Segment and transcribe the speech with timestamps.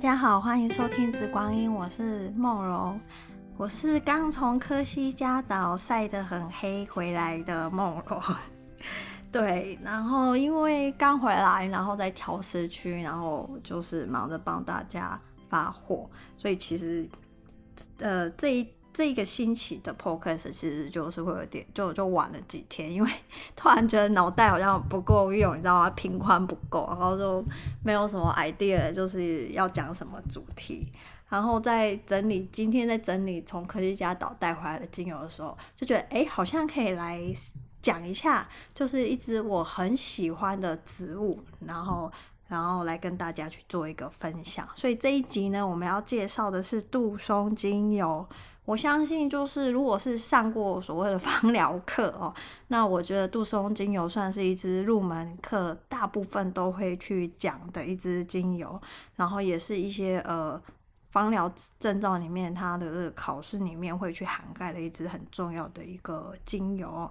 [0.00, 2.98] 大家好，欢迎收听《紫光阴》，我是梦柔，
[3.58, 8.18] 我是刚从科西嘉岛晒得很黑回来的梦柔。
[9.30, 17.06] 对，然后因为刚回来，然后在调时区，然后就是忙着帮大家发货，所以其实，
[17.98, 23.10] 呃，这一这一个星期的 podcast 其实就是会有点就就晚了几天，因为
[23.56, 25.90] 突然觉得脑袋好像不够用，你知道吗？
[25.90, 27.44] 频宽不够，然后就
[27.84, 30.92] 没有什么 idea，就是要讲什么主题。
[31.28, 37.20] 然后在整理今天在整理从科西嘉岛带回来的精油的时候，就觉得哎，好像可以来。
[37.82, 42.12] 讲一下，就是一支我很喜欢的植物，然后，
[42.46, 44.68] 然后来跟大家去做一个分享。
[44.74, 48.28] 所以这一集呢，我们要介绍的是杜松精油。
[48.70, 52.32] 我相信，就是如果是上过所谓的 芳疗课哦，
[52.68, 58.80] 那我觉得杜松精油算是一支入门课，大部分都会去讲的一支精油，
[59.16, 60.62] 然后也是一些呃
[61.10, 67.10] 芳疗证照里面它的考试里面会去涵盖的一支很重要的一个精油。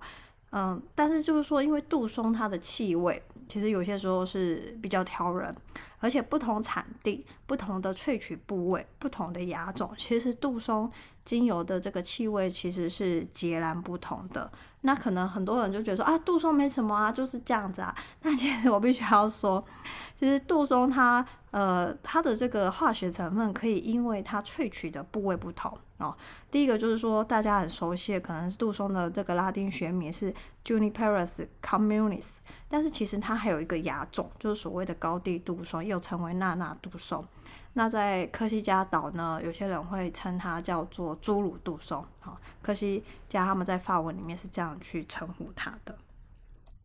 [0.51, 5.53] 嗯，但是就是说，因为杜松它的气味，其实有些时候是比较挑人，
[5.99, 10.91] 而且不同产地、不同的萃取部位、不同的亚种，其实杜松
[11.23, 14.51] 精油的这个气味其实是截然不同的。
[14.81, 17.93] 那可能很多人就觉得说啊，杜松没什么啊，就是这样子啊。
[18.21, 19.63] 那其实我必须要说，
[20.17, 25.77] 其实杜松它呃它的这个化学成分可以因为它萃取的部位不同。
[25.97, 26.15] 哦，
[26.49, 30.33] 第一个就是说大家很熟悉的，可能是杜松的这个拉丁学名是
[30.63, 32.37] Juniperus communis，
[32.69, 37.25] 但是其实它还有一个亚种，就是所谓的高地杜松，又称为纳纳杜松。
[37.73, 42.05] 那在科西嘉岛呢，有些人会称它叫做侏儒杜松。
[42.19, 45.95] 好、科西嘉他们在法文里面是这样去称呼它的。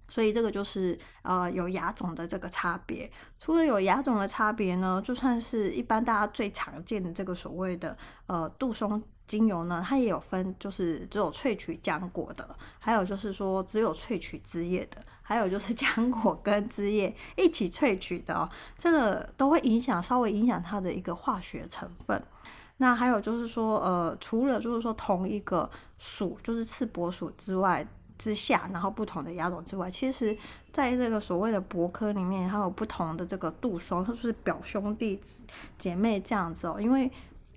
[0.09, 3.11] 所以这个就是呃有亚种的这个差别。
[3.39, 7.97] 除了有亚种的差别呢，就算是一般大家最常见的这个所谓的
[8.27, 18.49] 呃杜松精油呢，它也有分，就是只有萃取浆果的，还有就是说只有萃取枝叶的，还有就是 浆果跟枝叶一起萃取的哦，
[18.79, 22.23] 这个都会影响稍微影响它的一个化学成分。
[22.77, 25.69] 那还有就是说呃，除了就是说同一个
[25.99, 27.85] 属，就是刺柏属之外。
[28.17, 30.39] 之下，然后不同的亚种之外，其实
[30.73, 35.21] 在这个所谓的柏科里面，还有不同的这个杜松，它就是表兄弟
[35.79, 36.77] 姐妹这样子哦。
[36.81, 37.11] 因为，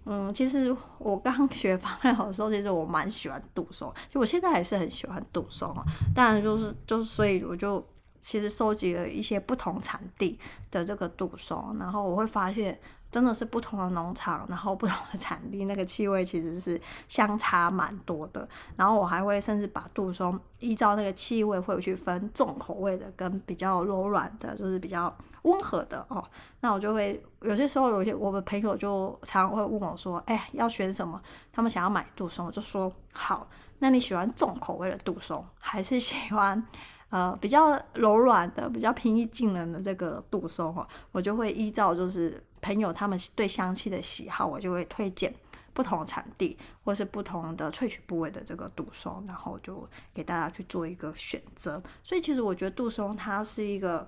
[0.08, 5.84] 嗯，其实我刚 学芳疗的时候，其实我蛮喜欢杜松，就我现在还是很喜欢杜松啊。
[6.16, 7.86] 当然，就是就是，所以我就
[8.22, 10.40] 其实收集了一些不同产地
[10.72, 12.80] 的这个杜松，然后我会发现。
[13.10, 18.46] 真的是不同的农场，然后不同的产地，那个气味其实是相差蛮多的。
[18.76, 25.16] 然后我还会甚至把杜松依照那个气味会去分重口味的跟比较柔软的，就是比较
[25.48, 26.24] 温和的哦。
[26.60, 31.22] 那我就会有些时候有些我的朋友就常常会问我说：“哎，要选什么？”
[31.52, 33.48] 他们想要买杜松，我就说：“好，
[33.80, 36.64] 那你喜欢重口味的杜松，还是喜欢？”
[37.10, 45.34] 呃，比较柔软的、比较平易近人的这个杜松哦，我就会依照就是朋友他们对香气的喜好，我就会推荐
[45.74, 51.82] 不同产地或是不同的萃取部位的这个杜松，然后就给大家去做一个选择。
[52.04, 54.06] 所以其实我觉得杜松它是一个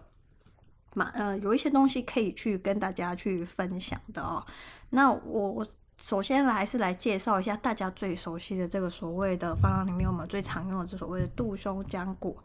[0.94, 4.46] 嘛呃有一些东西可以去跟大家去分享的哦。
[4.90, 5.68] 那我我
[5.98, 12.36] 首先来是来介绍一下大家最熟悉的这个所谓的芳疗里面我们最常用的这所谓的杜松浆果。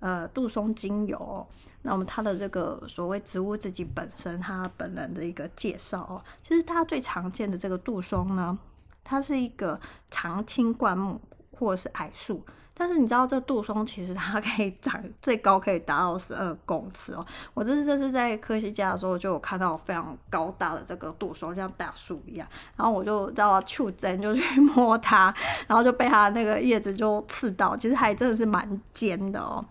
[0.00, 1.46] 呃，杜松精油，
[1.80, 8.58] 那么它的这个所谓植物自己本身，它本人的一个介绍哦，其实它最常见的这个杜松呢，
[9.02, 9.80] 它是一个
[10.10, 11.18] 长青灌木
[11.52, 12.44] 或者是矮树。
[12.76, 17.24] 但是你知道这杜松其实它可以长最高可以达到十二公尺哦。
[17.54, 22.48] 我这次这是在科西嘉的时候就有看到非常高大的这个杜松，像大树一样。
[22.76, 25.32] 然后我就到触针就去 摸它，
[25.68, 29.64] 然后就被它那个叶子就刺到，其实还真的是蛮尖的哦。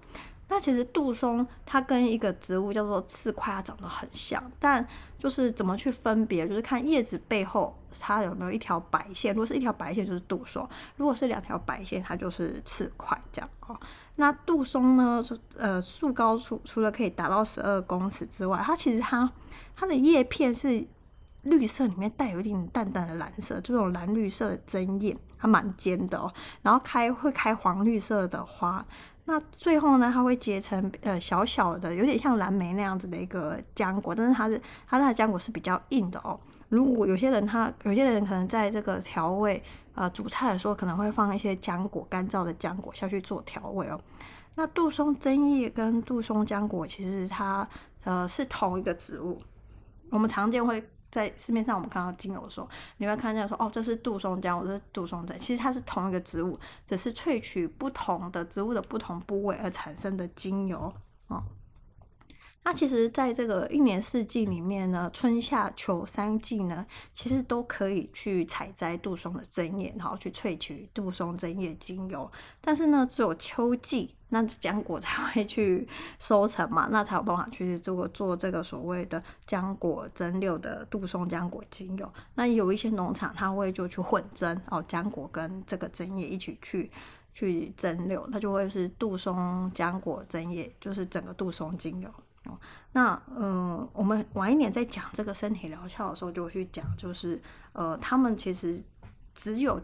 [0.53, 4.88] 那其实杜松它跟一个植物叫做刺块，它长得很像，但
[5.18, 9.33] 就是怎么去分别，就是看叶子背后它有没有一条白线。
[9.33, 10.63] 如果是一条白线，就是杜松；
[10.95, 13.75] 如果是两条白线，它就是刺块这样哦。
[14.13, 15.25] 那杜松呢，
[15.57, 19.31] 呃，树高除除了可以达到十二公尺之外，它其实它
[19.75, 20.86] 它的叶片是
[21.42, 26.31] 绿色，里面带有一点淡淡的蓝色，这种蓝绿色的针叶，它蛮尖的哦。
[26.62, 28.86] 然后开会开黄绿色的花。
[29.25, 36.40] 那最后呢，它会结成呃小小的，有点像蓝莓那样子的一个浆果，但是它是它的浆果是比较硬的哦。
[36.68, 44.02] 如果有些人他有些人可能在这个调味呃煮菜的时候，可能会放一些浆果干燥的浆果下去做调味哦。
[44.56, 47.68] 那杜松针叶跟杜松浆果其实它
[48.04, 49.40] 呃是同一个植物，
[50.10, 52.68] 我们常见会在市面上我们看到精油的时候，
[52.98, 60.92] 你会看见说，哦，这是杜松浆，这是杜松针，其实它是同一个植物，只是萃取不同的植物的不同部位而产生的精油
[61.27, 61.44] 哦。
[62.65, 72.31] 那其实，在这个一年四季里面呢，春夏秋三季呢，其实都可以去采摘杜松的针叶，然后去萃取杜松针叶精油。
[72.62, 75.86] 但是呢，只有秋季，那浆果才会去
[76.19, 82.09] 收成嘛，那才有办法去做做这个所谓的浆果蒸馏的杜松浆果精油。
[82.33, 86.89] 那有一些农场，他会就去混蒸哦，浆果跟这个针叶一起去
[87.33, 92.09] 去蒸馏，它就会是杜松浆果针叶，就是整个杜松精油。
[92.92, 97.42] 那嗯，我们晚一点在讲这个身体疗效的时候，就会去讲，就是
[97.72, 98.84] 呃，他们其实
[99.34, 99.81] 只有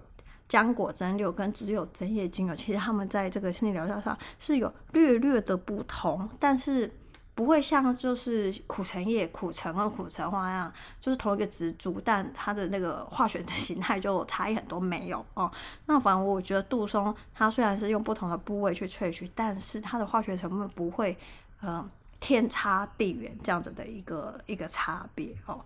[0.47, 6.93] 浆果蒸馏跟只有针叶精油，其实他们在这个身体疗效上是有略略的不同，但是
[7.33, 15.51] 不会像就是苦橙叶、苦橙和苦橙花样，就是同一个植株，但它的那个化学的 形态就差异很多没有哦。
[15.85, 21.17] 那反正我觉得杜松它虽然是用不同的部位去萃取，但是它的化学成分不会
[21.61, 21.89] 嗯。
[22.19, 25.63] 天差地远这样子的一个一个差别哦。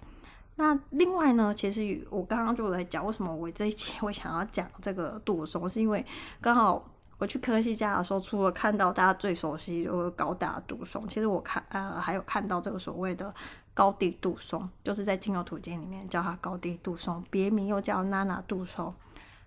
[0.55, 6.05] 那另外呢，其实我刚刚就在讲，为什么我这一期会想要讲这个杜松，是因为
[6.39, 13.33] 刚好我去科西嘉的时候，除了看到大家最熟悉就是高大杜松，其实我看呃还有看到这个所谓的
[13.73, 18.93] 高地杜松，就是在精油图鉴里面叫它高地杜松，别名又叫娜娜杜松。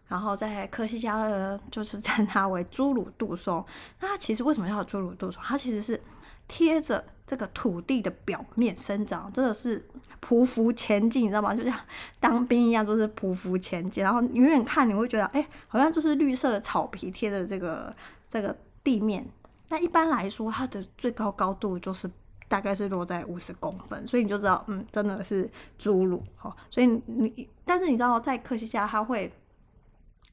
[0.08, 3.64] 然后在科西嘉的，就是称它为侏儒杜松。
[4.00, 5.40] 那它其实为什么叫侏儒杜松？
[5.44, 6.02] 它其实是。
[6.48, 9.84] 贴着这个土地的表面生长，真的是
[10.20, 11.54] 匍匐前进，你知道吗？
[11.54, 11.76] 就像
[12.20, 14.04] 当兵一样，就是匍匐前进。
[14.04, 17.94] 然后远远看，你会觉得，哎，好像就是绿色的草皮贴着这个
[18.30, 19.28] 这个地面。
[19.68, 22.08] 那一般来说，它的最高高度就是
[22.46, 26.22] 大概是落在五十公分，所以你就知道，嗯，真的是侏儒。
[26.36, 29.32] 好，所以你，但是你知道，在科西嘉，它会，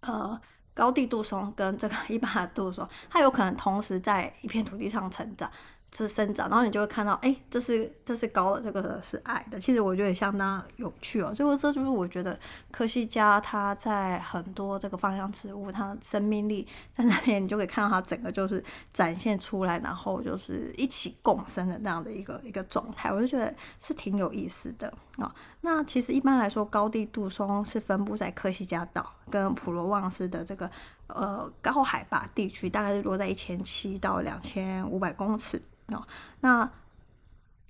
[0.01, 0.39] 呃，
[0.75, 5.49] 高地杜松跟这个一般的杜松，它有可能同时在一片土地上成长。
[5.95, 9.59] 是生长，然后你就会看到，哎，这是这是高的，这个是矮的。
[9.59, 11.33] 其实我觉得也相当有趣哦。
[11.35, 12.39] 所以这就是我觉得
[12.71, 23.11] 科西嘉它在很多这个芳香植物，它生命力在那边，你就可以看到它整个就是展现出来，然后就是一起共生的那样的一个一个状态。
[23.11, 25.31] 我就觉得是挺有意思的啊、
[25.61, 30.67] 那其实一般来说，高地杜松是分布在科西嘉岛跟普罗旺斯的这个
[31.05, 35.61] 呃高海拔地区，大概是落在一千七到两千五百公尺。
[35.87, 36.07] 哦，
[36.39, 36.71] 那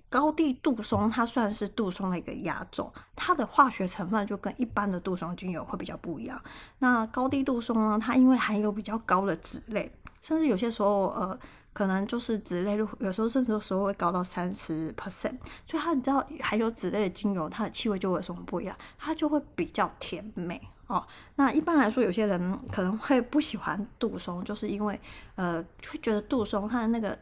[0.08, 6.40] 高地杜松它算是杜松的一个亚种，它的化学成分就跟一般的杜松精油会比较不一样。
[6.78, 9.90] 那高地杜松呢，它因为含有比较高的脂类，
[10.22, 11.36] 甚至有些时候呃，
[11.72, 15.36] 可能就是脂类，有时候甚至有时候会高到三十 percent，
[15.66, 18.76] 所以它你知道含有脂类的精油，它的气味就会有什么不一样？
[18.96, 21.04] 它就会比较甜美哦。
[21.34, 25.00] 那一般来说，有些人可能会不喜欢杜松，就是因为
[25.34, 25.60] 呃，
[25.90, 27.18] 会觉得杜松它的那个。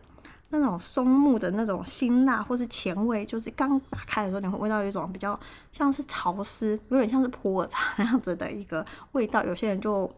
[0.55, 5.39] 那种松木的那种辛辣或是前味，就是刚打开的时候，你会闻到一种比较
[5.73, 9.43] 像是潮湿，有点像是普洱茶那样子的一个味道。
[9.45, 10.11] 有些人就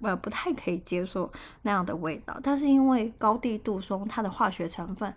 [0.00, 2.36] 呃不太可以接受那样的味道。
[2.42, 5.14] 但是因为高地杜松它的化学成分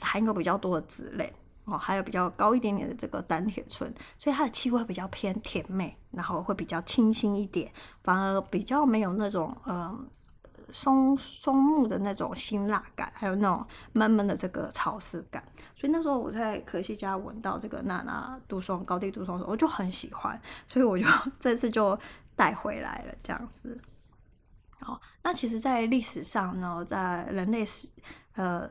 [0.00, 1.32] 含有比较多的脂类
[1.64, 7.72] 哦，还有比较高一点点的这个单铁醇，所以它的气味比较偏甜美，然后会比较清新一点，
[8.04, 10.06] 反而比较没有那种嗯。
[10.72, 15.42] 松松木的那种辛辣感，还有那种闷闷的这个潮湿感，
[15.74, 21.06] 所以那时候我在可西家闻到这个娜娜杜松、高低杜松的时候，我就很喜欢，所以我就
[21.40, 21.98] 这次就
[22.36, 23.80] 带回来了这样子。
[24.78, 27.88] 好，那其实，在历史上呢，在人类史，
[28.34, 28.70] 呃。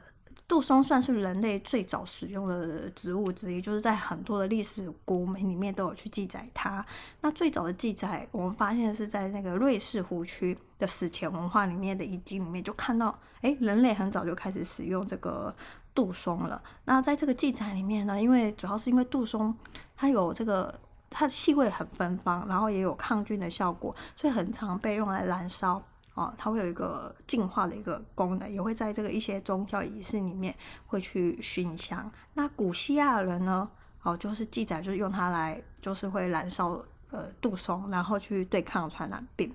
[0.51, 6.85] 杜松算是人类最早使用的植物之一，就是在很多的历史古文里面都有去记载它。
[7.21, 15.55] 那最早的记载，我们发现是在那个瑞士湖区的史前文化里面的遗迹里面，就看到，哎，人类很早就开始使用这个
[15.95, 16.61] 杜松了。
[16.83, 19.55] 那在这个记载里面呢，因为主要是因为杜松
[19.95, 20.77] 它有这个
[21.09, 25.81] 它的气味很芬芳，然后也有抗菌的效果，所以很常被用来燃烧。
[26.13, 30.53] 哦，它会有一个净化的一个功能，也会在这个一些宗教仪式里面
[30.85, 32.11] 会去熏香。
[32.33, 33.69] 那古希腊人呢，
[34.03, 39.53] 哦，就是记载就是用它来，就是会燃烧呃杜松，然后去对抗传染病。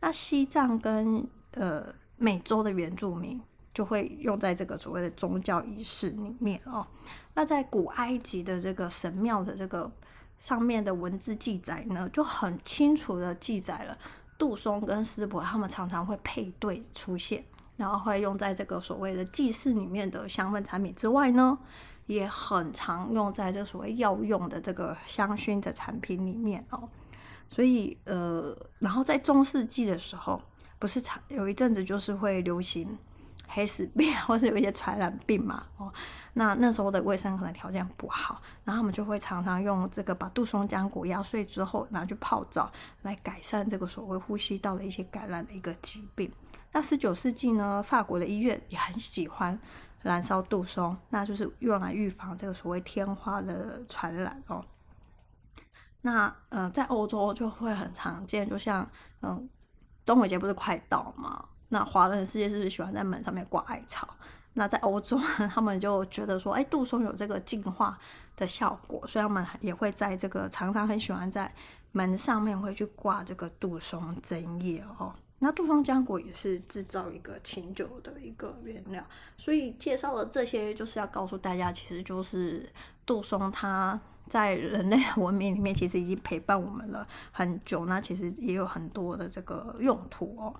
[0.00, 1.86] 那西藏跟呃
[2.18, 3.40] 美洲的原住民
[3.72, 6.86] 就会用在这个所谓的宗教仪式里面哦。
[7.32, 9.90] 那在古埃及的这个神庙的这个
[10.38, 13.96] 上面的文字记载呢，就很清楚的记载了。
[14.38, 17.44] 杜松跟丝柏，他们常常会配对出现，
[17.76, 21.58] 然后会用在这个所谓的祭祀里面的香氛产品之外呢，
[22.06, 26.88] 也很常用在这所谓药用的这个香薰的产品里面哦。
[27.46, 30.40] 所以呃，然后在中世纪的时候，
[30.78, 32.98] 不是常有一阵子就是会流行
[33.46, 35.92] 黑死病， 或是有一些传染病嘛哦。
[36.32, 42.72] 那那时候的卫生可能条件不好，然后他们就会常常用这个把杜松浆果压碎之后拿去泡澡，
[43.02, 46.32] 来改善这个所谓呼吸道的一些感染的一个疾病。
[46.72, 49.56] 那十九世纪呢，法国的医院也很喜欢
[50.02, 54.64] 燃烧杜松，那就是用来预防这个所谓天花的传染哦。
[56.00, 58.90] 那呃，在欧洲就会很常见，就像
[59.22, 59.48] 嗯，
[60.04, 61.46] 端午节不是快到吗？
[61.74, 64.08] 那华人世界是不是喜欢在门上面挂艾草？
[64.52, 65.18] 那在欧洲，
[65.52, 67.98] 他们就觉得说，哎，杜松有这个净化
[68.36, 71.52] 的效果，所以他们也会在这个常常很喜欢在
[71.90, 75.12] 门上面会去挂这个杜松针叶哦。
[75.40, 79.04] 那杜松浆果也是制造一个清酒的一个原料，
[79.36, 82.72] 所以介绍了这些，就是要告诉大家，其实就是
[83.04, 90.54] 杜松它在人类文明里面其实已经陪伴我们了很久，那其实也有很多的这个用途哦，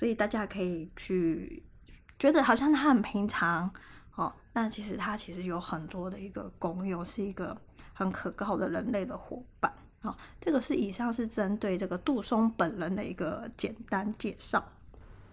[0.00, 1.62] 所以大家可以去。
[2.18, 3.70] 觉得好像它很平常
[4.14, 7.54] 哦，那其实它其实有很多的一个功用，是一个
[7.92, 9.70] 很可靠的人类的伙伴。
[10.00, 14.62] 哦，这个是以上是针对这个杜松本人的一个简单介绍。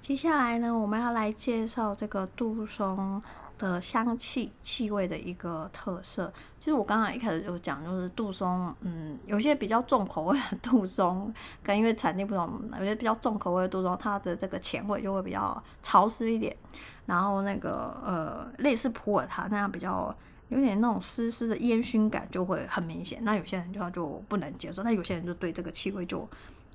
[0.02, 3.22] 接下来呢，我们要来介绍这个杜松
[3.58, 11.34] 的香气气味的一个特色，其实我刚刚一开始就讲，就是杜松，嗯，有些比较重口味的杜松，
[11.64, 16.56] 跟因为产地不同，有些比较重口味的杜松，它的这个前味就会比较潮湿一点，
[17.06, 20.16] 然后那个呃，类似普洱茶那样比较
[20.50, 26.30] 有点那种湿湿的烟熏感就会很明显，那有些人就就不能接受，那有些人就对这个气味就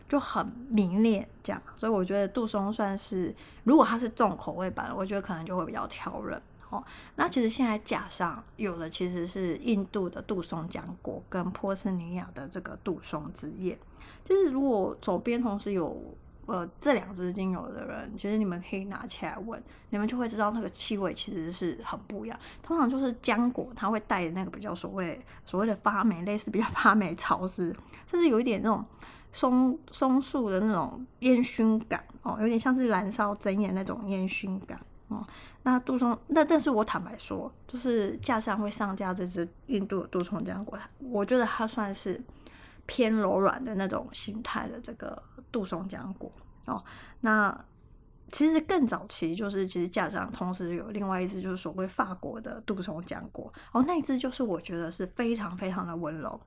[0.08, 3.34] 就很明烈这样，所以我觉得杜松算是，
[3.64, 6.42] 如果它是重口味版，我觉得可能就会比较挑人。
[6.72, 6.82] 哦，
[7.16, 13.78] 那其实现在架上有的其实是印度的杜松浆果跟波斯尼亚的这个杜松汁液。
[14.24, 16.02] 就是如果左边同时有
[16.46, 22.38] 呃这两支精油的人，其实你们可以拿起来闻，你们就会知道那个气味其实是很不一样。
[22.62, 27.76] 通常就是浆果，它会带那个比较所谓所谓的发霉，类似比较发霉潮湿，
[28.10, 28.82] 甚至有一点那种
[29.30, 34.80] 松松树的那种烟熏感哦，有点像是燃烧针叶那种烟熏感。
[35.12, 35.26] 哦，
[35.62, 42.20] 那杜松，那但是我坦白说，就是架上会上架这只印度的杜松浆果，我觉得它算是
[42.86, 46.30] 偏柔软的那种形态的这个杜松浆果
[46.64, 46.82] 哦。
[47.20, 47.64] 那
[48.30, 56.40] 其实更早期就是，其实架上同时有另外一只，就是所谓法国的杜松浆果哦，那一只就是我觉得是非常非常的温柔，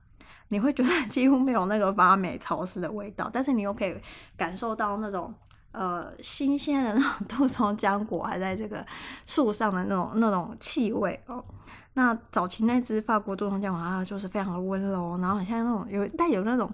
[0.48, 3.94] 你会觉得 几乎没有那个发霉潮湿的味道，但是你又可以
[4.36, 5.32] 感受到那种。
[5.76, 8.86] 呃，新鲜的那种杜松浆果还在这个
[9.26, 11.44] 树上的那种那种气味哦。
[11.92, 16.72] 那早期那只法国杜松浆果它就是非常的温柔，然后很像那种有带有那种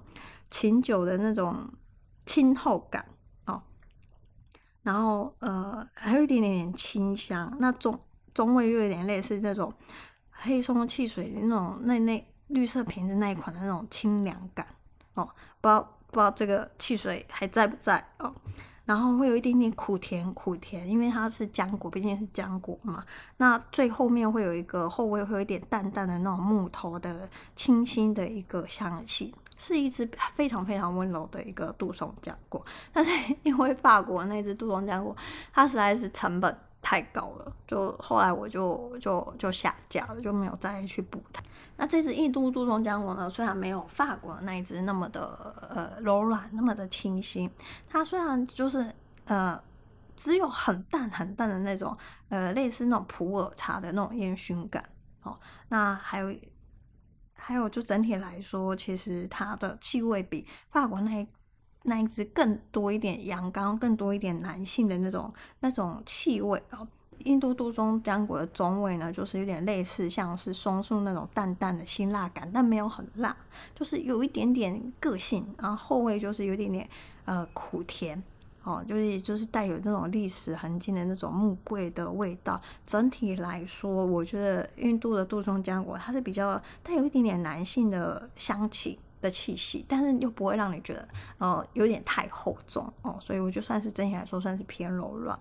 [0.50, 1.72] 琴酒的那种
[2.24, 3.04] 清透感
[3.44, 3.60] 哦。
[4.82, 7.98] 然后呃，还有一点点清香，那中
[8.32, 9.74] 中味又有点类似那种
[10.30, 14.66] 黑松汽水那种那那绿色瓶子那一款的那种清凉感
[15.14, 15.28] 哦。
[15.60, 18.32] 不知道不知道这个汽水还在不在哦？
[18.92, 23.02] 然后会有一点点苦甜苦甜，因为它是浆果，毕竟是浆果嘛。
[23.38, 32.62] 那最后面会有一个后味，会有一点淡淡的那种木头的清新的一个香气，是一支非常非常温柔的一个杜松浆果。
[32.92, 33.10] 但是
[33.44, 35.16] 因为法国那只杜松浆果，
[35.54, 41.40] 它实在是成本太高了，就后来我就就就下架了，就没有再去补它。
[41.76, 47.48] 那这支印度杜松浆果呢，虽然没有法国的那一支那么的呃柔软，那么的清新，
[47.88, 48.92] 它虽然就是
[49.26, 49.58] 呃
[50.16, 51.96] 只有很淡很淡的那种
[52.28, 54.84] 呃类似那种普洱茶的那种烟熏感
[55.22, 55.38] 哦。
[55.68, 56.36] 那还有
[57.32, 61.28] 还有就整体来说，其实它的气味比法国那一
[61.82, 66.86] 那一只更多一点阳刚，更多一点男性的那种那种气味哦。
[67.24, 73.36] 印度杜松浆果的中味呢，就是有点类似像是松树那种淡淡的辛辣感，但没有很辣，
[73.76, 75.46] 就是有一点点个性。
[75.56, 76.88] 然后后味就是有一点点
[77.24, 78.20] 呃苦甜
[78.64, 82.60] 哦，就是就是带有这种历史痕迹的那种木桂的味道。
[82.86, 88.98] 整体来说，我觉得印度的杜松浆果它是比较带有一点点男性的香气。
[89.22, 95.38] 的气息，但是又不会让你觉得，呃，有点太厚重哦，所以我就算是整体来说算是偏柔软。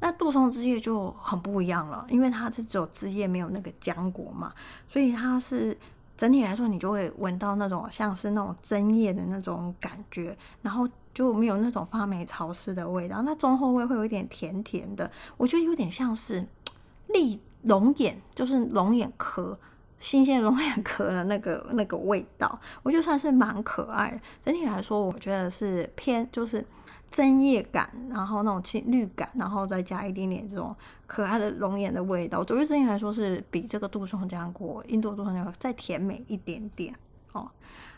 [0.00, 4.54] 那杜松枝叶就很不一样了，因为它是只有枝叶，没有那个浆果嘛，
[4.88, 5.76] 所以它是
[6.16, 13.22] 整体来说你就会闻到那种像是那种针叶的那种感觉，然后就没有那种发霉潮湿的味道。
[13.22, 16.46] 那中后味会有一点甜甜的，我觉得有点像是
[17.08, 19.58] 利龙眼，就是龙眼壳，
[19.98, 24.20] 新鲜龙眼壳的那个那个味道，我觉得算是蛮可爱的。
[24.44, 26.64] 整体来说，我觉得是偏就是
[27.10, 30.74] 针叶感，然后那种青绿感，然后再加一点点这种
[31.06, 32.38] 可爱的龙眼的味道。
[32.38, 36.94] 我觉得整体来说是比这个杜松浆果、印度杜松浆果再甜美一点点
[37.32, 37.50] 哦。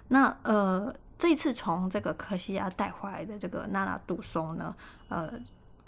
[0.08, 0.94] 那呃。
[1.20, 4.74] 这次从这个科西嘉带回来的这个娜娜杜松呢，
[5.10, 5.30] 呃，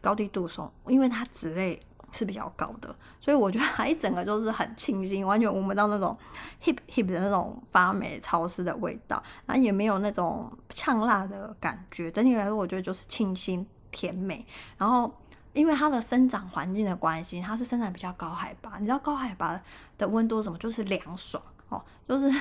[0.02, 1.81] 高地杜松，因为它籽类
[2.12, 6.16] 是比较高的，所以我觉得它一整个就是很清新，完全闻不到那种
[6.62, 12.11] hip hip 的那种发霉潮湿的味道，然后也没有那种呛辣的感觉。
[12.11, 14.47] 整体来说，我觉得就是清新甜美。
[14.78, 15.12] 然后
[15.52, 19.61] 因为它的生长环境的关系，它是生长比较高海拔，你知道高海拔
[19.99, 20.59] 的温度什么？
[20.59, 22.33] 就是凉爽哦，就是。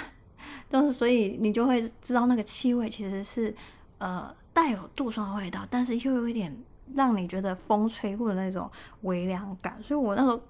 [0.72, 3.56] 就是，所以你就会知道那个气味其实是，
[4.00, 6.64] 呃，带有杜松的味道，但是又有一点
[6.96, 8.70] 让你觉得风吹过的那种
[9.02, 9.82] 微凉感。
[9.84, 10.42] 所以我那时候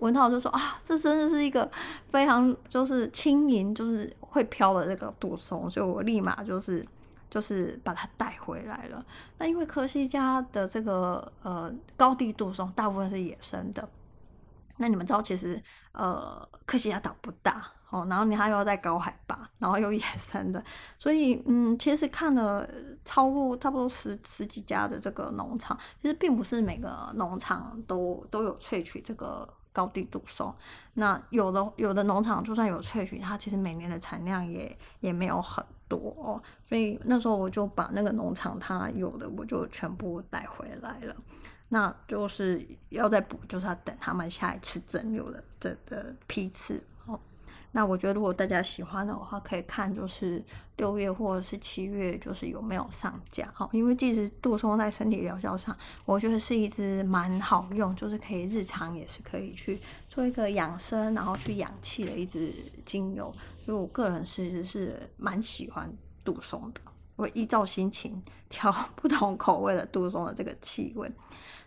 [0.00, 1.70] 闻到就说啊，这真的是一个
[2.10, 6.86] 非常就是轻盈，就是会飘的这个杜松，所以我立马就是
[7.30, 9.04] 就是把它带回来了。
[9.38, 13.88] 那因为科西嘉的这个呃高地杜松大部分是野生的，
[14.76, 15.62] 那你们知道其实
[15.92, 17.72] 呃科西嘉岛不大。
[17.90, 20.62] 哦，然后你还要在高海拔，然后又野生的，
[20.98, 22.68] 所以嗯，其实看了
[23.04, 30.54] 超过差不多十十几家的这个农场，其实并不是每个农场都都有萃取这个高地杜松。
[30.92, 36.42] 那有的有的农场就算有萃取，它其实每年的产量也也没有很多哦。
[36.68, 41.16] 所以那时候我就把那个农场它有的我就全部带回来了。
[41.70, 47.18] 那就是要再补，就是要等他们下一次整瘤的这的批次哦。
[47.70, 50.42] 那我觉得，如果大家喜欢的话，可以看就是
[50.78, 53.68] 六月或者是七月，就是有没有上架哦。
[53.72, 62.52] 因为其实杜松在身体疗效上，我觉得是一支蛮好用，就是可以日常也是可以去做一个养生，然后去养气的一支
[62.86, 63.32] 精油。
[63.64, 66.80] 所以我个人其实是蛮喜欢杜松的，
[67.16, 71.12] 我依照心情 调不同口味的杜松的这个气味。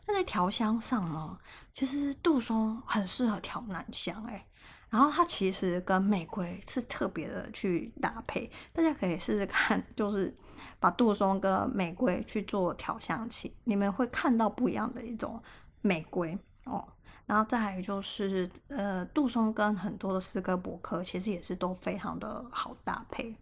[0.07, 1.37] 那在调香上呢，
[1.71, 4.43] 其实杜松很适合调男香哎。
[4.91, 10.31] 然后它其实跟玫瑰是特别的去搭配，大家可以试试看，就是
[10.79, 15.41] 把杜松跟玫瑰去做调香器，你们会看到不一样的一种
[15.81, 16.87] 玫瑰哦。
[17.25, 23.33] 然后再还有就是，呃，杜松跟很多的诗歌博客其实也是都非常的好搭配。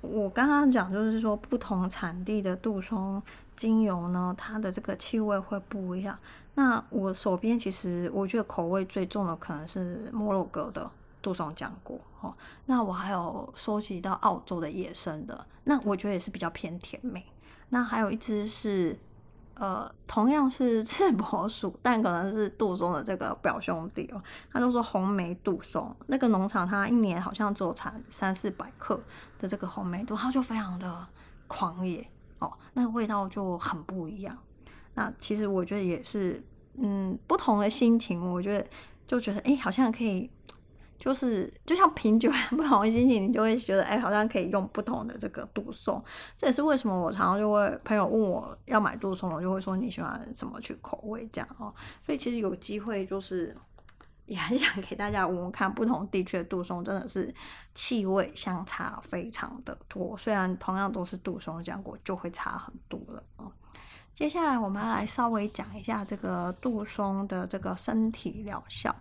[0.00, 3.22] 我刚刚讲就是说，不同产地的杜松
[3.54, 6.18] 精油呢，它的这个气味会不一样。
[6.54, 10.90] 那我手边其实我觉得口味最重的可能是摩洛哥的
[11.22, 12.34] 杜松浆果哦。
[12.66, 17.24] 那我还有收集到澳洲的野生的，那我觉得也是比较偏甜美。
[17.68, 18.98] 那还有一支是
[19.54, 24.22] 呃，同样是 赤柏属，但可能是杜松的这个表兄弟哦。
[24.52, 29.00] 他都说红莓杜松，那个农场它一年好像只有产三四百克
[29.38, 31.06] 的这个红莓杜，它就非常的
[31.46, 32.06] 狂野
[32.38, 34.38] 哦，那个味道就很不一样。
[34.94, 36.42] 那其实我觉得也是。
[36.82, 38.66] 嗯，不同的心情，我觉得
[39.06, 40.30] 就觉得哎，好像可以，
[41.00, 46.04] 就是就像品酒，不同的心情，你就会觉得哎，好像可以用不同的这个杜松。
[46.36, 51.74] 这也是为什么我常常就会朋友问我要买杜松，我就会说你喜欢什么去口味这样哦。
[52.04, 53.56] 所以其实有机会就是
[54.26, 57.34] 也很想给大家闻闻看不同地区的杜松，真的是
[57.74, 60.14] 气味相差非常的多。
[60.18, 63.50] 虽然同样都是杜松浆果，就会差很多了哦。
[64.14, 68.94] 接下来我们要来稍微讲一下这个杜松的这个身体疗效。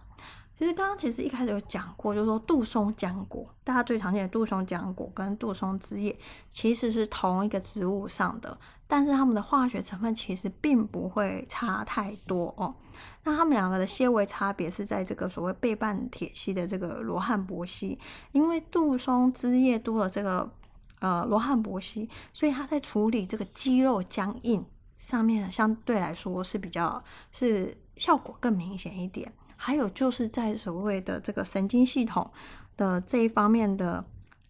[0.60, 6.20] 其实刚刚其实一开始有讲过，就是说杜松浆果，大家最常见的杜松浆果跟杜松枝叶
[6.52, 12.76] 其实是同一个植物上的，但是它们的化学成分其实并不会差太多哦。
[13.24, 17.98] 那它们两个的些微差别是在这个所谓倍半萜烯的这个罗汉柏烯，
[18.34, 20.52] 因为杜松枝叶多了这个
[21.00, 24.66] 呃罗汉柏烯，所以它在处理这个肌肉僵硬。
[24.98, 32.32] 上面相对来说是比较是效果更明显一点，还有就是在所谓的这个神经系统
[32.78, 34.06] 的这一方面的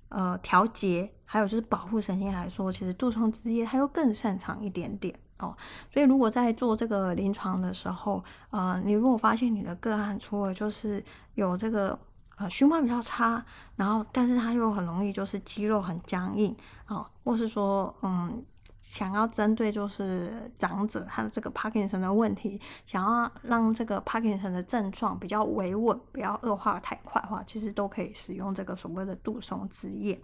[0.09, 5.57] 呃调节，还有就是保护神经来说，其实杜松枝叶它又更擅长一点点哦。
[5.89, 11.97] 所以如果在做这个临床的时候，呃，你如果发现你的个案除了就是有这个
[12.37, 13.43] 呃循环比较差，
[13.75, 16.55] 然后但是它又很容易就是肌肉很僵硬
[16.87, 18.45] 哦，或是说嗯。
[18.81, 30.19] 想要针对就是长者他的这个帕金森的问题，想要让这个帕金森的症状比较维稳，不要恶化太快的话，其实都可以使用这个所谓的杜松枝叶。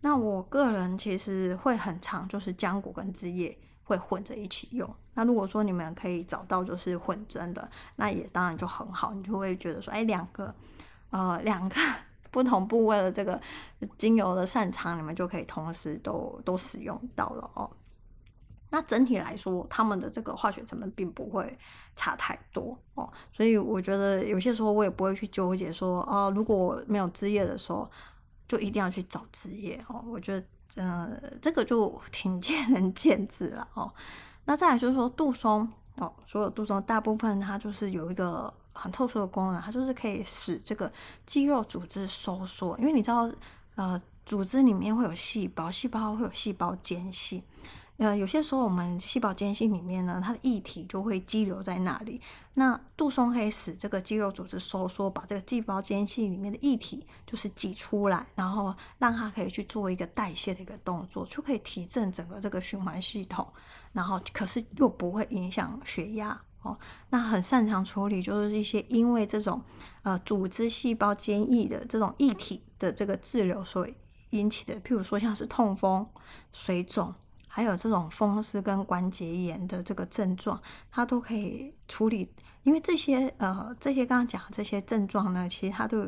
[0.00, 4.88] 那我个人其实会很常就是浆果跟枝叶会混着一起用。
[5.12, 10.54] 那如果说你们可以找到就是混针的，那也当然就很好，你就会觉得说，哎，两个，
[11.10, 11.74] 呃，两个
[12.30, 13.40] 不同部位的这个
[13.98, 17.68] 精油的擅长，你们就可以同时都都使用到了哦。
[18.70, 21.58] 那整体来说，他们的这个化学成分并不会
[21.96, 27.90] 差太多哦，所以我觉得有些时候我也不会去纠结说，哦，如果没有枝叶的时候，
[28.46, 30.04] 就一定要去找枝叶哦。
[30.06, 33.90] 我觉得，呃，这个就挺 见仁见智了哦。
[34.44, 40.92] 那再来就是说杜松哦，所有杜松大部分它就是有一个很特殊的功能，它就是可以使这个
[41.24, 43.30] 肌肉组织收缩，因为你知道，
[43.76, 47.42] 呃，组织里面会有细胞，细胞会有细胞间隙。
[47.98, 52.20] 呃，有些时候我们细胞间隙里面呢，它的液体就会积留在那里。
[52.54, 63.48] 那杜松可以使这个肌肉组织收缩，把这个细胞间隙里面的液体就是挤出来，然后让它可以去做一个代谢的一个动作，就可以提振整个这个循环系统。
[63.92, 66.78] 然后可是又不会影响血压哦。
[67.10, 69.60] 那很擅长处理就是一些因为这种
[70.02, 73.88] 呃组织细胞间隙的这种液体的这个滞留所
[74.30, 76.06] 引起的，譬如说像是痛风、
[76.52, 77.12] 水肿。
[77.48, 82.30] 还有这种风湿跟关节炎的这个症状，它都可以处理。
[82.62, 86.06] 因为这些呃，这些刚刚讲的这些症状呢，其实它都有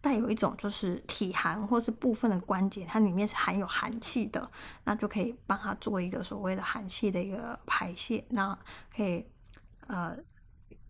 [0.00, 4.50] 带有一种就是体寒或是部分的关节，它里面是含有寒气的，
[4.84, 8.56] 那就可以帮它做一个所谓的寒气的一个排泄，那
[8.94, 9.26] 可以
[9.88, 10.16] 呃。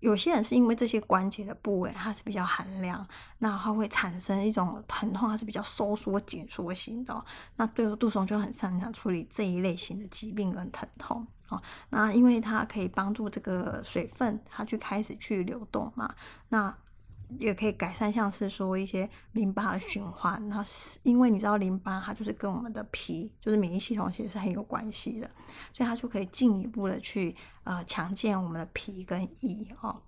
[0.01, 3.07] 有些人是因为这些关节的部位它是比较寒凉，
[3.39, 7.25] 那它会产生一种疼痛，它是比较收缩紧缩型的。
[7.57, 11.63] 那对杜松就很擅长处理这一类型的疾病跟疼痛啊。
[11.91, 16.15] 那因为它可以帮助这个水分它去开始去流动嘛，
[16.49, 16.77] 那。
[17.39, 20.49] 也可以改善，像是说一些淋巴的循环。
[20.49, 25.31] 那是因为你知道淋巴它就是跟我们的脾，就是免疫系统其实是很有关系的，
[25.73, 27.35] 所以它就可以进一步的去
[27.65, 30.03] 呃强健我们的脾跟胰哦。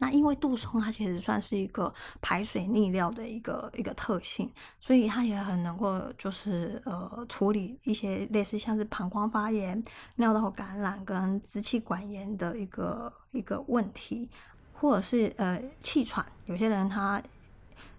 [0.00, 9.82] 那因为杜松它其实算是一个排水利尿的一个一个特性，所以它也很能够就是呃处理一些类似像是膀胱发炎、
[10.14, 14.30] 尿道感染跟支气管炎的一个一个问题。
[14.80, 17.22] 或者是呃气喘，有些人他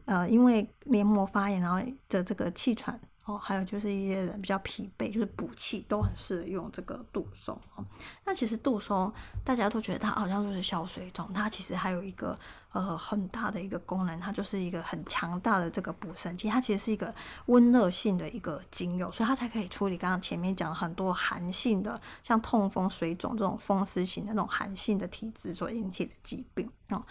[0.05, 2.99] 呃因为黏膜发炎，然后的这个气喘。
[3.25, 7.85] 哦，还有就是一些人比较疲惫，就是补气都很适合用这个杜松哦。
[8.25, 9.13] 那其实杜松
[9.45, 12.35] 大家都觉得它好像就是消水肿，它其实还有一个
[12.71, 17.13] 呃很大的一个功能，它就是一个很强大的这个补肾精，它其实是一个
[17.45, 27.03] 温热性的一个精油，所以它才可以处理刚刚前面讲很多寒性的，像痛风、水肿这种风湿型的那种寒性的体质所引起的疾病哦。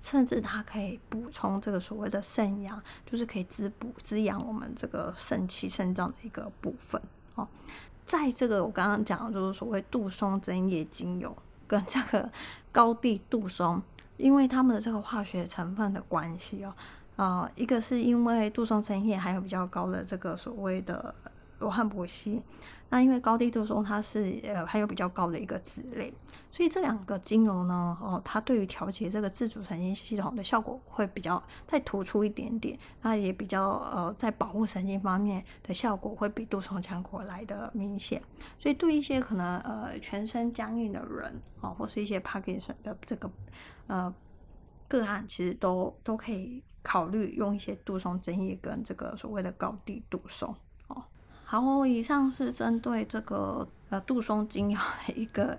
[0.00, 5.42] 甚至它可以补充这个所谓的肾阳，就是可以滋补滋养我们这个肾。
[5.52, 6.98] 气肾脏的一个部分
[7.34, 7.46] 哦，
[8.06, 11.36] 在这个我刚刚讲的就是所谓杜松针叶精油
[11.66, 12.30] 跟这个
[12.70, 13.82] 高地杜松，
[14.22, 16.72] 因为他们的这个化学成分的关系哦，
[17.16, 21.12] 呃，一个是因为杜松成液还有比较高的这个所谓的
[21.58, 22.40] 罗汉柏烯。
[22.88, 26.14] 那因为高低杜松它是呃还有比较高的一个脂类，
[26.52, 38.22] 所以这两个精油呢，哦，它对于调节这个自主神经系统的效果会比较再突出一点点，那也比较呃在保护神经方面的效果会比杜松浆果来的明显，
[38.58, 43.30] 所以对一些可能呃全身僵硬的人啊、哦，或是一些帕金森的这个
[43.86, 44.14] 呃
[44.88, 50.54] 个案，其实都都可以考虑用一些杜松针叶跟这个所谓的高地杜松。
[51.44, 55.58] 好，以上是针对这个呃杜松精油的一个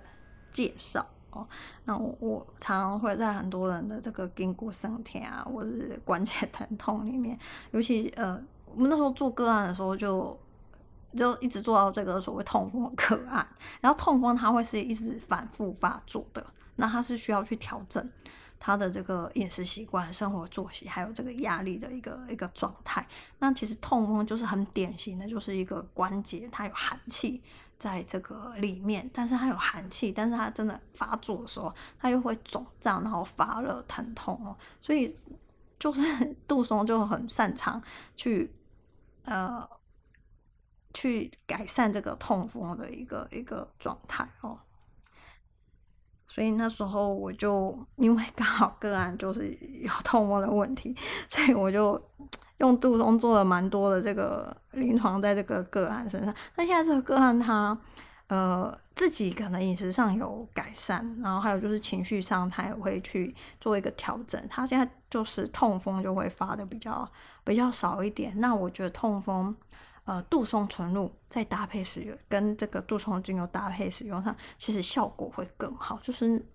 [0.54, 1.46] 介绍哦。
[1.84, 7.38] 那我我常常会在很多人的这个筋骨酸痛啊，或者是关节疼痛里面，
[7.72, 8.40] 尤其呃
[8.74, 10.38] 我们那时候做个案的时候就，
[11.14, 13.46] 就就一直做到这个所谓痛风的个案，
[13.82, 18.08] 然后痛风它会是一直反复发作的，那它是需要去调整。
[18.66, 23.06] 他的这个饮食习惯、生活作息，还有这个压力的一个一个状态，
[23.38, 27.42] 那其实痛风就是很典型的，就是一个关节它有寒气
[27.78, 35.16] 在这个里面，但是它有寒气，但是它真的发作的时候，它又会肿胀，然后发热、疼痛哦，所以
[35.78, 36.02] 就是
[36.48, 37.82] 杜松就很擅长
[38.16, 38.50] 去
[39.24, 39.68] 呃
[40.92, 44.58] 去改善这个痛风的一个一个状态哦。
[46.26, 50.96] 所以那时候我就因为刚好个案就是有 痛风的问题，
[51.28, 52.02] 所以我就
[52.58, 56.34] 用杜松做了蛮多的这个临床在这个个案身上。
[56.56, 57.76] 那现在这个个案他
[58.28, 64.40] 呃自己可能饮食上有改善，然后还有就是情绪上他也会去做一个调整。
[64.48, 67.10] 他现在就是痛风就会发的比较
[67.42, 68.32] 比较少一点。
[68.40, 69.54] 那我觉得痛风
[70.04, 76.46] 呃杜松纯露再搭配使用，跟这个杜松精油搭配使用上，其实效果会更好，就是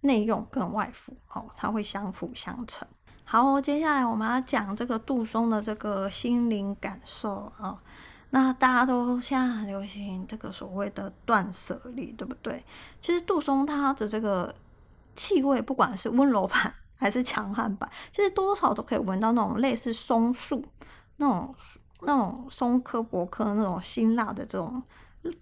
[0.00, 2.86] 内用跟外服哦，它会相辅相成。
[3.28, 7.82] 好，接下来我们要讲这个杜松的这个心灵感受啊、
[8.30, 12.64] 那大家都现在很流行这个所谓的断舍离，对不对？
[13.00, 14.54] 其实杜松它的这个
[15.16, 20.64] 气味，不管是温柔版还是强悍版，其实多少都可以闻到那种类似松树
[21.16, 21.52] 那种
[22.02, 24.84] 那种松科柏科那种辛辣的这种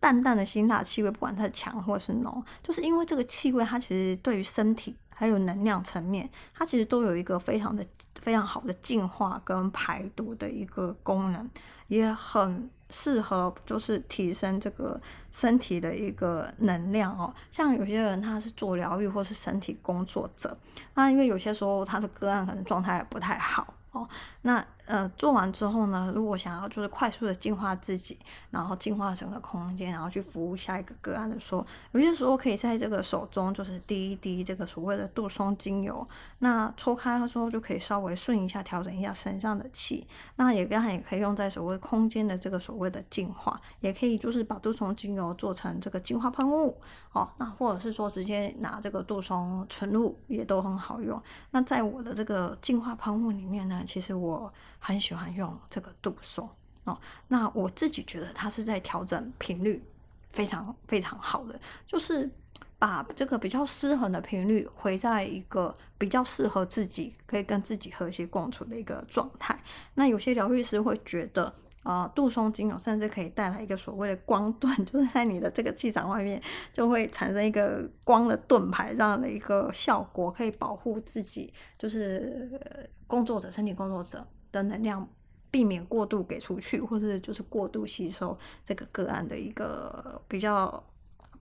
[0.00, 4.94] 淡淡的辛辣气味，不管它强或是浓，就是因为这个气味，它其实对于身体。
[5.16, 7.86] 还有能量层面，它其实都有一个非常的
[8.20, 11.48] 非常好的净化跟排毒的一个功能，
[11.86, 17.32] 也很适合就是提升这个身体的一个能量哦。
[17.52, 20.58] 像有些人他是做疗愈或是身体工作者，
[20.94, 24.08] 那因为有些时候他的个案可能状态不太好哦，
[24.42, 24.66] 那。
[24.86, 28.18] 呃，做完之后呢，如果想要就是快速的净化自己，
[28.50, 36.06] 然后净化整个空间，然后去服务下一个个案的时候，有些时候可以在这个手中就是滴一滴这个所谓的杜松精油，
[36.40, 40.06] 那搓开的时候就可以稍微顺一下，调整一下身上的气。
[40.36, 46.78] 那也刚好也可以用在所谓空间的这个所谓的净化，也可以就是把杜松精油做成这个净化喷雾
[47.12, 51.22] 哦，那或者是说直接拿这个杜松纯露也都很好用。
[51.52, 54.52] 那在我的这个净化喷雾里面呢，其实我。
[54.86, 56.46] 很喜欢用这个杜松
[56.84, 59.82] 哦，那我自己觉得它是在调整频率，
[60.28, 62.30] 非常非常好的，就是
[62.78, 69.58] 把这个比较失衡的频率回在一个比较适合自己，可以跟自己和谐共处的一个状态。
[69.94, 71.44] 那有些疗愈师会觉得，
[71.82, 76.42] 啊、呃，杜松精油甚至可以带来一个所谓的光盾， 就是在你的这个气场外面
[76.74, 82.60] 就会产生一个光的盾牌这样的一个效果，可以保护自己，就是
[83.06, 84.26] 工作者、身体工作者。
[84.54, 85.06] 的能量
[85.50, 90.82] 避免过度给出去，或者就是过度吸收这个个案的一个比较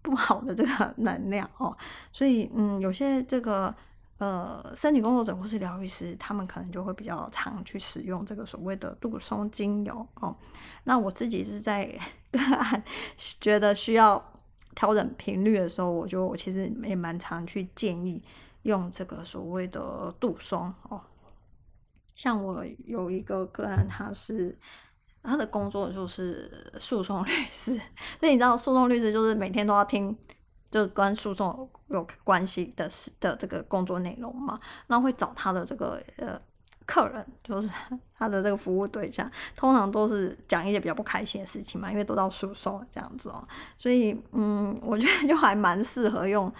[0.02, 1.78] 不好的这个 能量哦，
[2.12, 3.74] 所以嗯，有些这个
[4.18, 10.36] 呃身体工作者或是疗愈师，他们可能就会比较常去使用这个所谓的杜松精油哦。
[10.84, 11.86] 那我自己是在
[12.32, 12.84] 个案
[13.40, 14.24] 觉得需要
[14.76, 18.22] 调整频率的时候，我就我其实也蛮常去建议
[18.64, 21.02] 用这个所谓的杜松哦。
[22.16, 24.58] 像我有一个个案，他是
[25.24, 27.80] 他的工作就是诉讼律师，
[28.20, 30.16] 所以你知道诉讼律师就是每天都要听，
[30.70, 34.60] 就跟诉讼有关系的事的这个工作内容嘛。
[34.88, 36.40] 那会找他的这个呃
[36.86, 37.70] 客人，就是
[38.18, 43.48] 他的这个服务对象，通常都是讲一些比较不开心的事情嘛，因为都到诉讼这样子哦。
[43.78, 46.54] 所以嗯，我觉得就还蛮适合用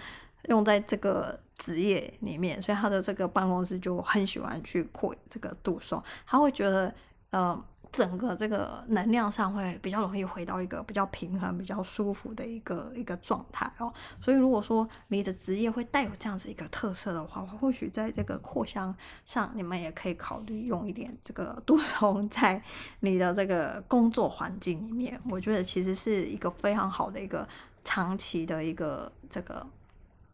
[0.48, 1.38] 用在这个。
[1.56, 6.92] 职业里面，所以他的这个办公室就很喜欢去扩这个杜松，他会觉得，
[7.30, 13.94] 呃，整个这个能量上会比较容易回到一个比较平衡、比较舒服的一个一个状态哦。
[14.20, 22.60] 所以如果说你的职业会带有这样子一个特色的话，或许在这个扩香上，你们也可以考虑用一点这个杜松在
[22.98, 25.20] 你的这个工作环境里面。
[25.30, 27.48] 我觉得其实是一个非常好的一个
[27.84, 29.64] 长期的一个这个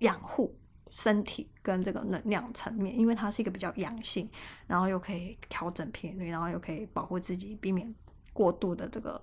[0.01, 0.55] 养护。
[0.93, 4.29] 身体跟这个能量层面，因为它是一个比较阳性，
[4.67, 7.95] 然后又可以调整频率，然后又可以保护自己，避免
[8.33, 9.23] 过度的这个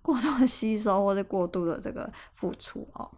[0.00, 3.10] 过度的吸收或者过度的这个付出哦。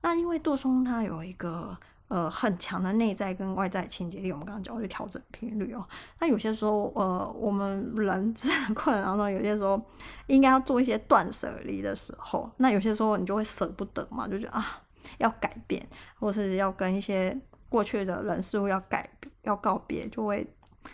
[0.00, 5.84] 那因为杜松它有一个呃很强的内在跟外在清洁力，我们刚刚讲去调整频率哦。
[6.20, 9.82] 那有些时候呃我们人在困难当中，有些时候
[10.28, 14.80] 应该要做一些断舍离的时候，那有些时候你就会舍不得嘛，就觉得啊。
[15.18, 15.86] 要改变，
[16.18, 17.36] 或是要跟一些
[17.68, 19.08] 过去的人事物要改，
[19.42, 20.46] 要告别，就会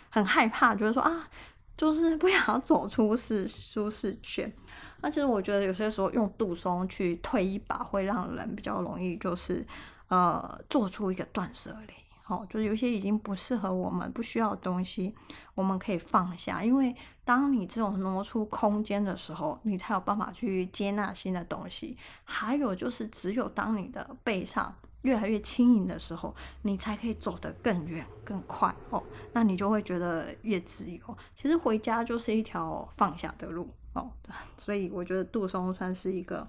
[0.09, 1.27] 很害怕，觉得说啊，
[1.75, 4.51] 就是不想要走出是舒适圈。
[5.01, 9.65] 那其实我觉得有些时候用杜松去推一把，会让人比较容易，就是
[10.09, 11.93] 呃做出一个断舍离。
[12.29, 15.15] 哦，就是有些已经不适合我们、不需要的东西，
[15.55, 16.63] 我们可以放下。
[16.63, 21.97] 因为当你这种挪出空间的时候，你才有办法去接纳新的东西。
[22.23, 28.73] 还有就是，只有当你的背上越来越轻盈的时候，你才可以走得更远、更快。
[28.91, 31.17] 哦，那你就会觉得越自由。
[31.35, 33.67] 其实回家就是一条放下的路。
[33.93, 34.11] 哦，
[34.55, 36.47] 所以我觉得杜松算是一个，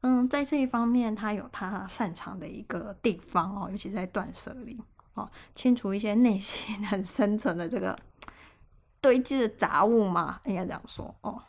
[0.00, 4.80] 嗯，在这一方面，他有他擅长的一个地方哦，尤其在断舍离。
[5.14, 7.98] 哦，清除一些内心很 深层的这个
[9.00, 11.42] 堆积的杂物嘛，应该这样说哦。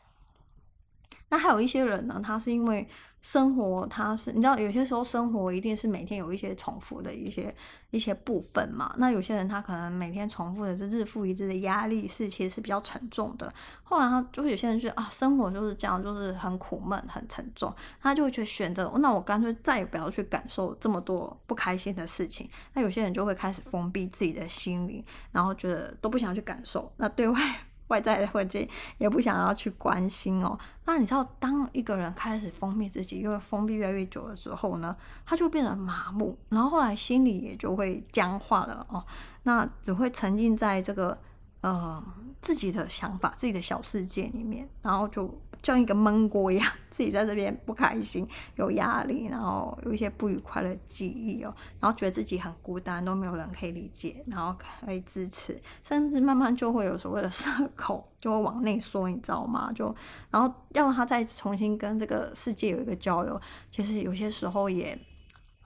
[1.29, 2.87] 那还有一些人呢，他是因为
[3.23, 7.55] 生活，他是你知道，有些时候生活一定是每天有一些重复的一些
[7.89, 8.93] 一些部分嘛。
[8.97, 13.51] 那有些人他可能每天重复的是日复一日的压力，是其实是比较沉重的。
[13.81, 22.49] 后来他就是有些人觉得啊，生活就是这样，就是很苦闷、很沉重，他就会去选择，那我干脆再也不要去感受这么多不开心的事情。
[22.73, 26.91] 那有些人就会开始封闭自己的心灵，然后觉得都不想去感受。
[26.97, 27.39] 那对外。
[27.87, 28.67] 外在的环境
[28.97, 30.57] 也不想要去关心哦。
[30.85, 39.03] 那你知道，当一个人开始封闭自己，因为封闭越来越久了之后呢，他就变得麻木，然后后来心里也就会僵化了哦。
[39.43, 41.17] 那只会沉浸在这个
[41.63, 42.01] 呃
[42.41, 45.41] 自己的想法、自己的小世界里面，然后就。
[45.63, 59.71] 像一个闷锅一样， 自己在这边不开心、有压力，然后有一些不愉快的记忆哦，然后觉得自己很孤单，都没有人可以理解，然后可以支持，甚至慢慢就会有所谓的社恐，就会往内缩，你知道吗？
[59.73, 59.95] 就
[60.29, 63.39] 然后要他再重新跟这个世界有一个交流，
[63.71, 64.99] 其实有些时候也。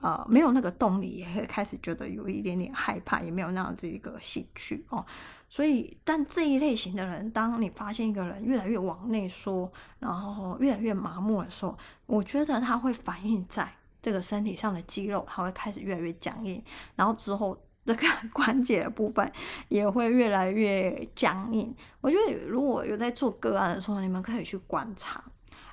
[0.00, 5.04] 呃，没有那个动力，也会开始觉得有一点点害怕，也没有那样子一个兴趣哦。
[5.50, 16.62] 所以，但这一类型的人，当你发现一个人越来越往内缩，然后越来越麻木的时候，我觉得他会反映在这个身体上的肌肉，他会开始越来越僵硬，
[16.94, 19.32] 然后之后这个 关节的部分
[19.68, 21.74] 也会越来越僵硬。
[22.02, 25.24] 我觉得如果有在做个案的时候，你们可以去观察，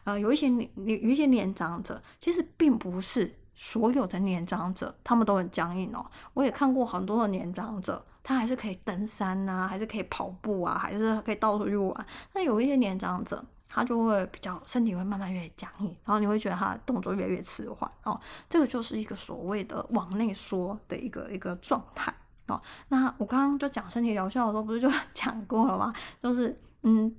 [0.06, 3.36] 呃，有一些年有一些年长者，其实并不是。
[3.56, 6.06] 所有的年长者，他们都很僵硬哦。
[6.34, 12.06] 我也看过很多的年长者，他还是可以登山啊，还是可以跑步啊，还是可以到处去玩。
[12.34, 18.20] 那有一些年长者，他就会比较身体会慢慢越僵硬，然后你会觉得他动作越来越迟缓哦。
[18.50, 22.14] 这个就是一个所谓的往内缩的一个一个状态
[22.48, 22.62] 哦。
[22.90, 25.94] 那我刚刚就讲身体疗效的时候，不是就 讲过了吗？
[26.22, 27.16] 就是嗯，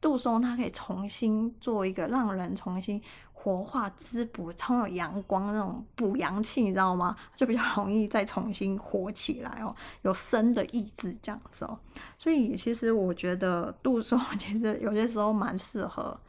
[0.00, 3.02] 杜松它可以重新做一个让人重新。
[3.42, 7.16] 活化滋补，超有阳光那种补阳气，你知道吗？
[7.34, 11.78] 就比较容易再重新活起来哦，有生的意志这样子哦。
[12.18, 16.20] 所以其实我觉得杜松 其实有些时候蛮适合，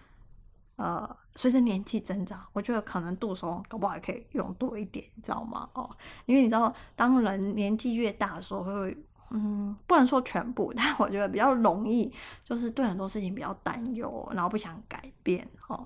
[0.78, 5.70] 呃，随着年纪增长，我觉得可能杜松搞不好也可以用多一点，你知道吗？
[5.74, 5.90] 哦，
[6.26, 8.98] 因为你知道，当人年纪越大的时候，会
[9.32, 12.10] 嗯，不能说全部，但我觉得比较容易，
[12.46, 15.86] 就是对很多事情比较担忧，然后不想改变哦。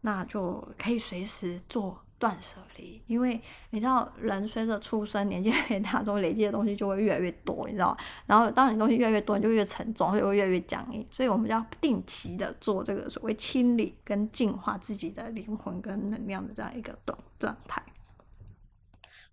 [0.00, 7.96] 那就可以随时做断舍离，因为你知道，人随着出生年纪 越大，中累积的东西就会越来越多，你知道。
[8.26, 11.06] 然后当你东西越来越多，你就越沉重，会越来越僵硬。
[11.10, 17.82] 所以我们要定期的做这个所谓清理跟净化自己的灵魂跟能量的这样一个状状态。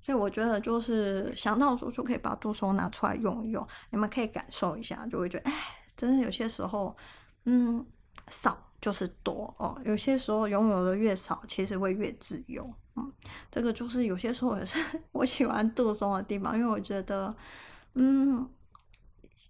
[0.01, 5.53] 所以我觉得就是想到的时候就可以把杜松拿出来用一用，你们可以感受一下，就会觉得哎，
[5.97, 6.95] 真的有些时候，
[7.45, 7.83] 嗯，
[8.27, 8.64] 少。
[8.85, 12.63] 就是多哦，有些时候拥有的越少，其实会越自由。
[12.95, 13.11] 嗯，
[13.49, 14.77] 这个就是有些时候也是
[15.11, 17.35] 我喜欢杜松的地方，因为我觉得，
[17.95, 18.47] 嗯，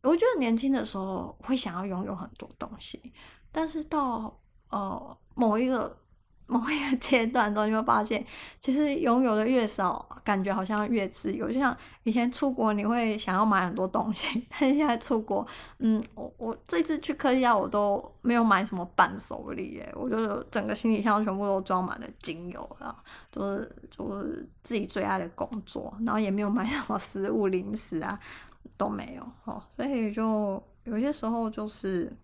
[0.03, 3.11] 我觉得年轻的时候会想要拥有很多东西，
[3.51, 5.97] 但是到呃某一个。
[6.47, 8.23] 某一个阶段之后，你会发现，
[8.59, 11.51] 其实拥有的越少，感觉好像越自由。
[11.51, 15.45] 就像以前出国，你会想要买很多东西，但是现在出国，
[15.79, 22.95] 嗯，我我这次去科西嘉，我都没有买什么伴手礼耶，我就整个行李箱全部都装满了精油啊，
[23.31, 28.19] 就是就是自己最爱的工作，然后也没有买什么食物零食啊，
[28.77, 32.15] 都没有哦，所以就有些时候就是，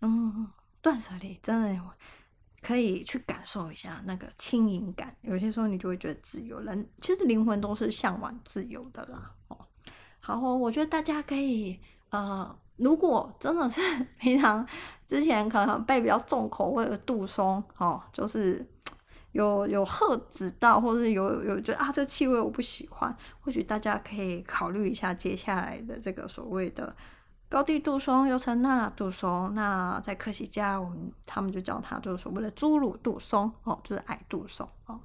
[0.00, 0.48] 嗯，
[0.82, 1.80] 断舍离真的。
[2.62, 6.60] 可以去感受一下那个轻盈感，有些时候你就会觉得自由。
[6.60, 9.34] 人其实灵魂都是向往自由的啦。
[9.48, 9.66] 哦，
[10.20, 13.80] 好，我觉得大家可以，呃，如果真的是
[14.20, 14.66] 平常
[15.08, 18.68] 之前可能被比较重口味的杜松，哦，就是
[19.32, 26.94] 有有喝止到，或者有有觉得啊这气味我不喜欢，或许大家可以考虑一下接下来的这个所谓的。
[27.50, 35.00] 高地杜松又称娜娜杜松，那在科西嘉，我们他们就叫它就是所谓的侏儒杜松哦，就是矮杜松哦。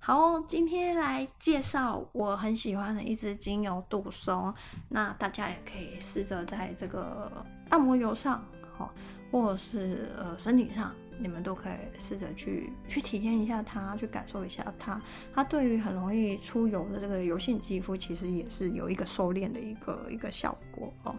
[0.00, 4.52] 好，今天来介绍我很喜欢的一支精油杜松，
[4.88, 7.30] 那大家也可以试着在这个
[7.70, 8.44] 按摩油上，
[8.78, 8.90] 哦，
[9.30, 10.92] 或者是呃身体上。
[11.18, 15.00] 你们都可以试着去去体验一下它，去感受一下它。
[15.34, 21.14] 它对于很容易出油的这个油性肌肤，其实也是有一个收敛的一个一个效果哦。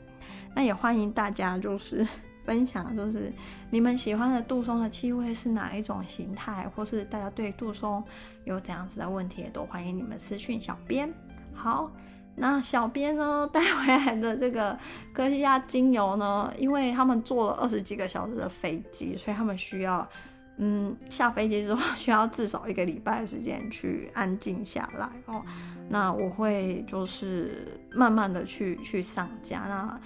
[0.55, 2.07] 那也欢迎大家就是
[2.45, 3.31] 分享，就是
[3.69, 8.03] 你们喜欢的杜松的气味是哪一种形态，或是大家对杜松
[8.45, 11.13] 有怎样子的问题，也都欢迎你们私讯小编。
[11.53, 11.91] 好。
[12.39, 14.77] 那小编呢 带回来的这个
[15.13, 20.07] 科西嘉精油呢，因为他们坐了二十几个小时的飞机，所以他们需要
[20.57, 25.43] 嗯，下飞机之后需要至少一个礼拜的时间去安静下来哦。
[25.87, 29.99] 那我会就是慢慢的去去上架，那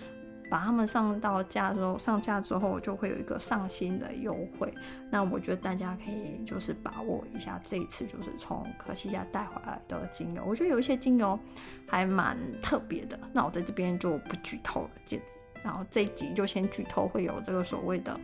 [0.54, 4.72] 把他们上到架之后，上架之后就会有一个上新的优惠。
[5.10, 11.40] 那我觉得大家可以就是把握一下这一次就是从可西家带回来的精油，我觉得有一些精油
[11.88, 13.20] 还蛮特别的。
[13.32, 15.18] 那我在这边就不剧透了，就
[15.64, 18.16] 然后这一集就先剧透会有这个所谓的。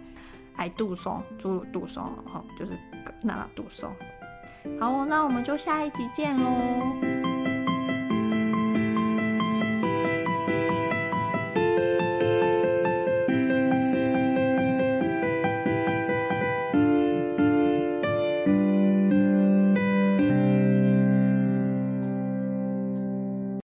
[0.56, 2.74] 矮杜松、侏儒杜松，哈，就是
[3.24, 3.90] 娜娜杜松。
[4.78, 7.19] 好，那我们就下一集见喽。